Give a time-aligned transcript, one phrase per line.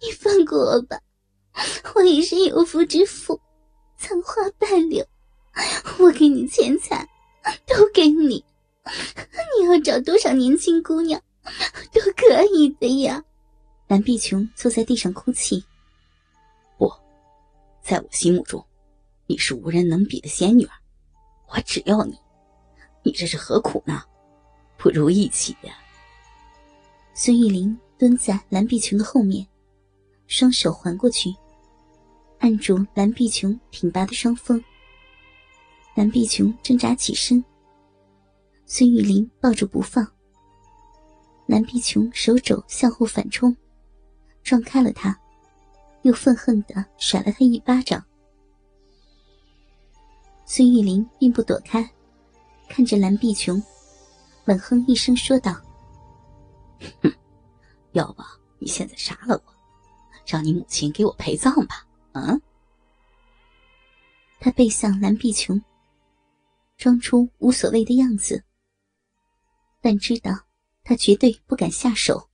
[0.00, 1.00] 你放过我吧，
[1.94, 3.40] 我也是有夫之妇，
[3.96, 5.04] 残花败柳，
[5.98, 7.08] 我给你钱财，
[7.66, 8.44] 都给你，
[9.58, 11.20] 你要找多少年轻姑娘，
[11.92, 13.22] 都可以的呀。
[13.86, 15.64] 蓝碧琼坐在地上哭泣。
[16.76, 16.92] 不，
[17.82, 18.64] 在我心目中，
[19.26, 20.72] 你是无人能比的仙女儿，
[21.48, 22.18] 我只要你，
[23.02, 24.02] 你这是何苦呢？
[24.76, 25.74] 不如一起呀。
[27.14, 29.46] 孙玉玲蹲在蓝碧琼的后面。
[30.28, 31.34] 双手环过去，
[32.38, 34.62] 按住蓝碧琼挺拔的双峰。
[35.94, 37.42] 蓝碧琼挣扎起身，
[38.66, 40.06] 孙玉玲抱住不放。
[41.46, 43.56] 蓝碧琼手肘向后反冲，
[44.42, 45.18] 撞开了他，
[46.02, 48.04] 又愤恨的甩了他一巴掌。
[50.44, 51.90] 孙玉玲并不躲开，
[52.68, 53.60] 看着蓝碧琼，
[54.44, 55.56] 冷哼一声说道
[57.02, 57.10] ：“哼，
[57.92, 58.22] 要不
[58.58, 59.52] 你现在杀了我？”
[60.28, 62.42] 让你母亲给我陪葬吧，嗯。
[64.38, 65.64] 他背向蓝碧琼，
[66.76, 68.44] 装出无所谓的样子，
[69.80, 70.46] 但知道
[70.84, 72.28] 他绝对不敢下手。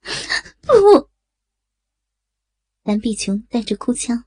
[0.62, 1.10] 不，
[2.82, 4.24] 蓝碧琼带着哭腔。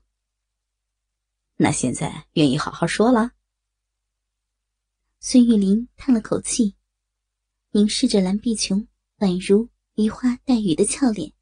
[1.56, 3.32] 那现在愿意好好说了？
[5.18, 6.76] 孙玉林叹了口气，
[7.72, 8.86] 凝视着蓝碧琼
[9.18, 11.32] 宛如梨花带雨的俏脸。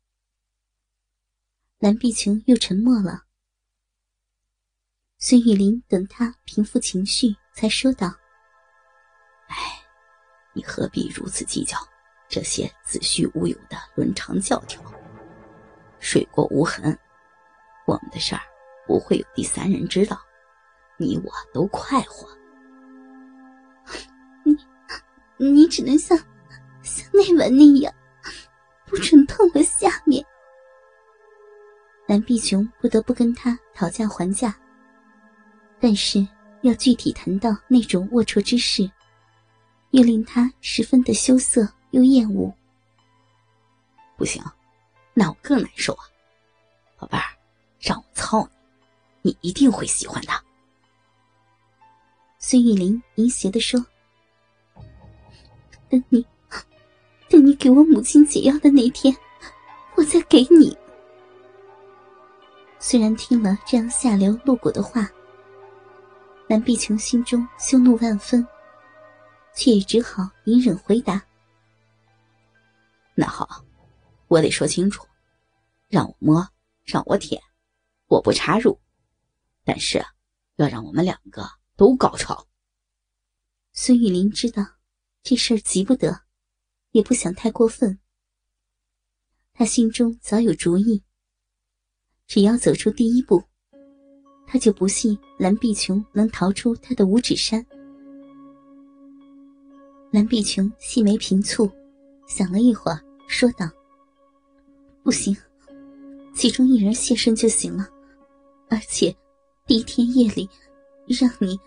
[1.78, 3.24] 蓝碧琼又沉默了。
[5.18, 8.14] 孙玉林等他平复情绪，才说道
[9.48, 9.56] ：“哎，
[10.54, 11.76] 你何必如此计较
[12.30, 14.82] 这些子虚乌有的伦常教条？
[16.00, 16.98] 水过无痕，
[17.86, 18.40] 我们的事儿
[18.86, 20.18] 不会有第三人知道，
[20.96, 22.26] 你我都快活。
[24.44, 24.56] 你，
[25.36, 26.16] 你只能像
[26.82, 27.94] 像那晚那样，
[28.86, 30.24] 不准碰我下面。”
[32.06, 34.54] 蓝碧琼不得不跟他讨价还价，
[35.80, 36.26] 但是
[36.62, 38.88] 要具体谈到那种龌龊之事，
[39.90, 42.54] 又令他十分的羞涩又厌恶。
[44.16, 44.40] 不行，
[45.14, 46.04] 那我更难受啊！
[46.96, 47.24] 宝贝儿，
[47.80, 48.48] 让我操
[49.22, 50.32] 你，你一定会喜欢的。
[52.38, 53.84] 孙玉林淫邪的说
[55.90, 56.24] ：“等你，
[57.28, 59.14] 等你给我母亲解药的那天，
[59.96, 60.78] 我再给你。”
[62.78, 65.10] 虽然听了这样下流露骨的话，
[66.48, 68.46] 南碧琼心中羞怒万分，
[69.54, 71.20] 却也只好隐忍回答
[73.16, 73.64] ：“那好，
[74.28, 75.04] 我得说清楚，
[75.88, 76.48] 让我摸，
[76.84, 77.42] 让我舔，
[78.06, 78.78] 我不插入，
[79.64, 80.04] 但是
[80.56, 82.46] 要让我们两个都高潮。”
[83.72, 84.64] 孙玉林知道
[85.22, 86.22] 这事儿急不得，
[86.92, 87.98] 也不想太过分，
[89.54, 91.02] 他心中早有主意。
[92.26, 93.42] 只要走出第一步，
[94.46, 97.64] 他就不信蓝碧琼能逃出他的五指山。
[100.10, 101.70] 蓝碧琼细眉平蹙，
[102.26, 103.68] 想了一会儿，说道
[105.02, 105.36] ：“不行，
[106.34, 107.88] 其中一人现身就行了，
[108.68, 109.14] 而且
[109.66, 110.48] 第一天夜里
[111.06, 111.58] 让你，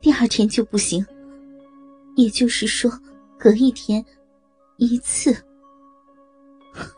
[0.00, 1.04] 第二天就不行。
[2.14, 2.90] 也就是说，
[3.38, 4.04] 隔一天
[4.76, 5.32] 一次。”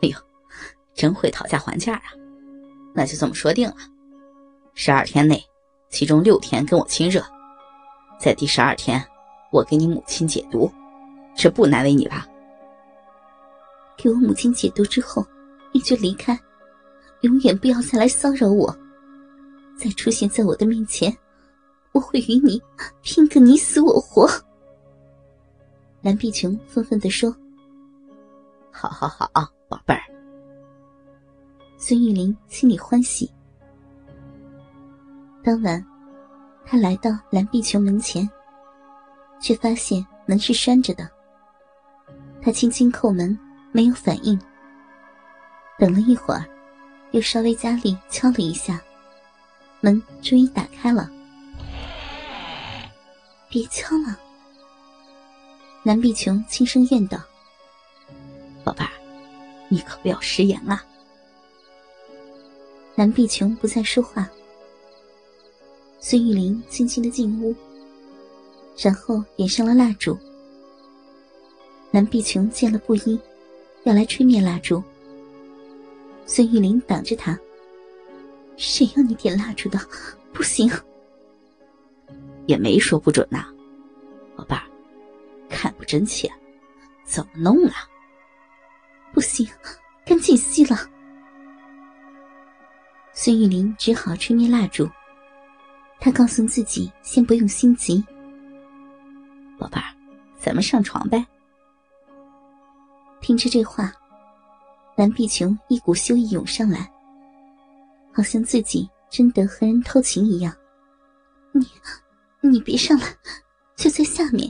[0.01, 0.17] 哎呦，
[0.93, 2.03] 真会讨价还价啊！
[2.93, 3.75] 那就这么说定了，
[4.73, 5.41] 十二天内，
[5.89, 7.23] 其中六天跟我亲热，
[8.19, 9.03] 在第十二天，
[9.51, 10.71] 我给你母亲解毒，
[11.35, 12.27] 这不难为你吧？
[13.95, 15.25] 给我母亲解毒之后，
[15.71, 16.37] 你就离开，
[17.21, 18.75] 永远不要再来骚扰我，
[19.77, 21.15] 再出现在我的面前，
[21.91, 22.61] 我会与你
[23.01, 24.29] 拼个你死我活。
[26.01, 27.35] 蓝碧琼愤愤地说
[28.71, 29.29] ：“好好好，
[29.67, 30.01] 宝贝儿。”
[31.81, 33.31] 孙玉玲心里欢喜。
[35.41, 35.83] 当晚，
[36.65, 38.29] 他来到蓝碧琼门前，
[39.41, 41.09] 却发现门是拴着的。
[42.41, 43.39] 他轻轻叩门，
[43.71, 44.37] 没有反应。
[45.77, 46.45] 等了一会儿，
[47.11, 48.81] 又稍微加力敲了一下，
[49.79, 51.09] 门终于打开了。
[53.47, 54.19] 别敲了，
[55.83, 57.17] 蓝碧琼轻声怨道
[58.65, 58.91] ：“宝贝儿，
[59.69, 60.83] 你可不要食言啊！”
[62.99, 64.29] 蓝碧琼不再说话。
[65.99, 67.55] 孙玉玲轻轻的进屋，
[68.77, 70.19] 然后点上了蜡烛。
[71.91, 73.17] 蓝碧琼见了布衣，
[73.85, 74.83] 要来吹灭蜡烛。
[76.25, 77.39] 孙玉玲挡着他
[78.57, 79.79] ：“谁要你点蜡烛的？
[80.33, 80.69] 不行！”
[82.47, 83.45] 也没说不准呐，
[84.35, 84.63] 宝贝儿，
[85.47, 86.29] 看不真切，
[87.05, 87.75] 怎么弄啊？
[89.13, 89.47] 不行，
[90.05, 90.77] 赶紧熄了。
[93.21, 94.89] 孙玉玲只好吹灭蜡烛。
[95.99, 98.01] 她告诉自己，先不用心急。
[99.57, 99.93] 宝贝儿，
[100.37, 101.27] 咱们上床呗。
[103.19, 103.91] 听着这话，
[104.95, 106.89] 蓝碧琼一股羞意涌上来，
[108.13, 110.55] 好像自己真的和人偷情一样。
[111.51, 111.67] 你，
[112.39, 113.05] 你别上来，
[113.75, 114.49] 就在下面。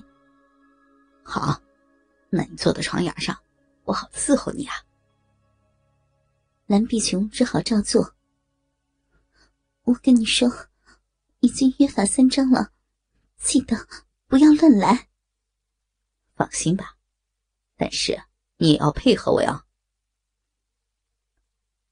[1.24, 1.60] 好，
[2.30, 3.36] 那你坐在床沿上，
[3.86, 4.75] 我好伺候你啊。
[6.68, 8.07] 蓝碧琼只好照做。
[9.89, 10.47] 我跟你说，
[11.39, 12.74] 已经约法三章了，
[13.38, 13.88] 记得
[14.27, 15.09] 不要乱来。
[16.36, 16.95] 放心吧，
[17.75, 18.21] 但是
[18.57, 19.65] 你也要配合我呀。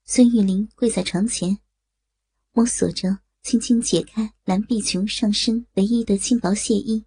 [0.04, 1.58] 孙玉玲跪在床前，
[2.52, 7.04] 摸索着，轻轻解开蓝碧琼上身唯一的轻薄亵衣。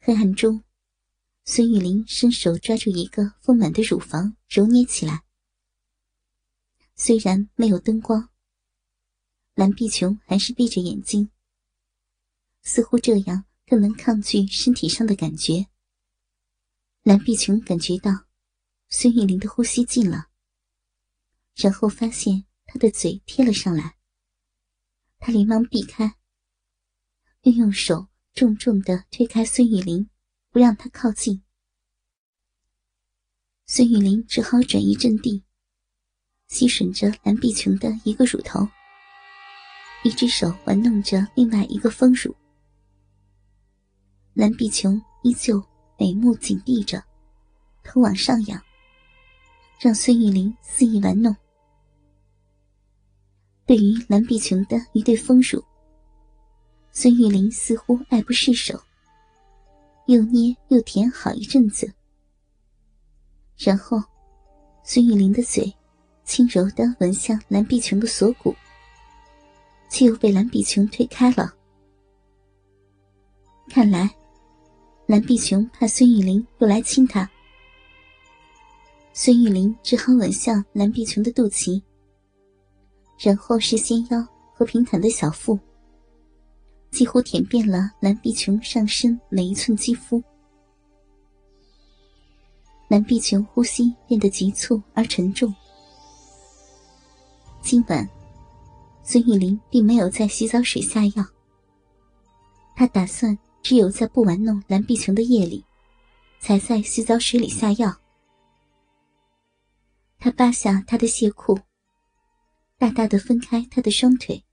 [0.00, 0.62] 黑暗中，
[1.46, 5.24] 孙玉玲伸手抓住一个丰满的乳房，揉捏起来。
[6.94, 8.28] 虽然没有灯光。
[9.58, 11.32] 蓝碧琼还是闭着眼睛，
[12.62, 15.66] 似乎这样更能抗拒身体上的感觉。
[17.02, 18.26] 蓝碧琼感觉到
[18.88, 20.28] 孙玉玲的呼吸近了，
[21.56, 23.98] 然后发现他的嘴贴了上来，
[25.18, 26.14] 他连忙避开，
[27.42, 30.08] 又用手重重的推开孙玉玲，
[30.50, 31.42] 不让他靠近。
[33.66, 35.42] 孙玉玲只好转移阵地，
[36.46, 38.68] 吸吮着蓝碧琼的一个乳头。
[40.04, 42.34] 一只手玩弄着另外一个丰乳，
[44.34, 45.62] 蓝碧琼依旧
[45.98, 47.02] 眉目紧闭着，
[47.82, 48.62] 头往上仰，
[49.80, 51.34] 让孙玉玲肆意玩弄。
[53.66, 55.62] 对于蓝碧琼的一对丰乳，
[56.92, 58.80] 孙玉玲似乎爱不释手，
[60.06, 61.92] 又捏又舔好一阵子，
[63.58, 64.00] 然后，
[64.84, 65.70] 孙玉玲的嘴
[66.24, 68.54] 轻柔的吻向蓝碧琼的锁骨。
[69.88, 71.54] 却又被蓝碧琼推开了。
[73.68, 74.08] 看来，
[75.06, 77.28] 蓝碧琼怕孙玉玲又来亲她。
[79.12, 81.82] 孙玉玲只好吻向蓝碧琼的肚脐，
[83.18, 85.58] 然后是纤腰和平坦的小腹，
[86.90, 90.22] 几乎舔遍了蓝碧琼上身每一寸肌肤。
[92.88, 95.54] 蓝碧琼呼吸变得急促而沉重。
[97.60, 98.17] 今晚。
[99.10, 101.24] 孙玉玲并没有在洗澡水下药，
[102.76, 105.64] 他打算只有在不玩弄蓝碧琼的夜里，
[106.40, 107.96] 才在洗澡水里下药。
[110.18, 111.58] 他扒下她的亵裤，
[112.76, 114.44] 大大的分开她的双腿，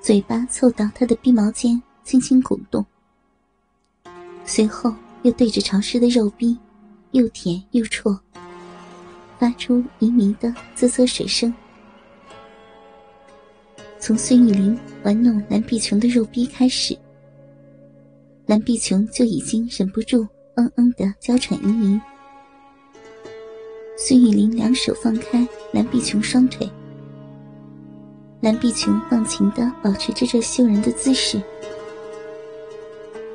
[0.00, 2.84] 嘴巴凑到她的鼻毛间，轻轻鼓动，
[4.44, 6.58] 随后又对着潮湿的肉壁，
[7.12, 8.18] 又舔又啜，
[9.38, 11.54] 发出迷迷的啧啧水声。
[14.00, 16.96] 从孙玉玲玩弄蓝碧琼的肉逼开始，
[18.46, 22.00] 蓝碧琼就已经忍不住嗯嗯的娇喘盈盈。
[23.98, 26.66] 孙玉玲两手放开蓝碧琼双腿，
[28.40, 31.40] 蓝碧琼忘情的保持着这羞人的姿势。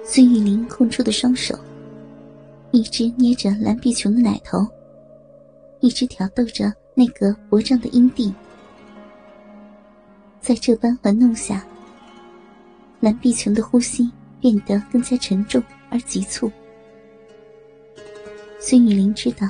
[0.03, 1.55] 孙玉玲空出的双手，
[2.71, 4.65] 一只捏着蓝碧琼的奶头，
[5.79, 8.33] 一只挑逗着那个薄胀的阴蒂。
[10.45, 11.65] 在这般玩弄下，
[12.99, 15.59] 蓝碧琼的呼吸变得更加沉重
[15.89, 16.51] 而急促。
[18.59, 19.49] 孙玉玲知道，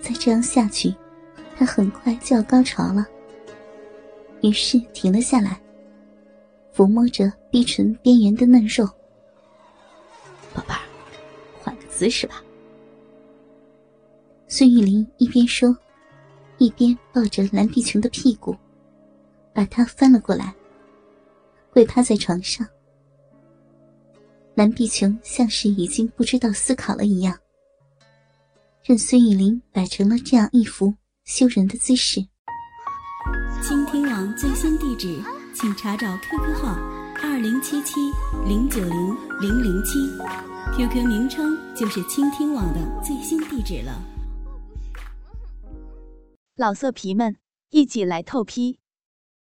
[0.00, 0.94] 再这样下去，
[1.56, 3.04] 她很快就要高潮了。
[4.42, 5.60] 于是停了下来，
[6.72, 8.86] 抚摸着碧唇边缘的嫩肉。
[10.54, 10.80] 宝贝儿，
[11.60, 12.40] 换个姿势吧。
[14.46, 15.76] 孙玉玲一边说，
[16.58, 18.56] 一边抱着蓝碧琼的屁股。
[19.56, 20.54] 把他翻了过来，
[21.72, 22.68] 跪趴在床上。
[24.54, 27.38] 蓝碧琼像是已经不知道思考了一样，
[28.84, 30.94] 任孙雨林摆成了这样一幅
[31.24, 32.20] 羞人的姿势。
[33.62, 35.22] 倾听网最新地址，
[35.54, 36.74] 请查找 QQ 号
[37.22, 37.94] 二零七七
[38.46, 39.98] 零九零零零七
[40.76, 44.02] ，QQ 名称就是倾听网的最新地址了。
[46.56, 47.36] 老色皮们。
[47.70, 48.78] 一起来透批。